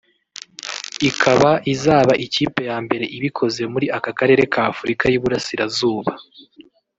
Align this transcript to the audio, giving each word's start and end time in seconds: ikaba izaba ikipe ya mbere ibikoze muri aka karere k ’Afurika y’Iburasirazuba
ikaba 1.09 1.51
izaba 1.73 2.13
ikipe 2.25 2.59
ya 2.69 2.77
mbere 2.85 3.05
ibikoze 3.17 3.61
muri 3.73 3.87
aka 3.97 4.11
karere 4.17 4.43
k 4.53 4.55
’Afurika 4.71 5.03
y’Iburasirazuba 5.07 6.11